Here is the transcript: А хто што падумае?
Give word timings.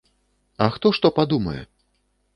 А 0.65 0.69
хто 0.77 0.93
што 1.01 1.13
падумае? 1.21 1.57